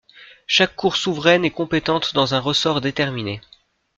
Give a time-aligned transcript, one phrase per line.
[0.47, 3.39] Chaque cour souveraine est compétente dans un ressort déterminé.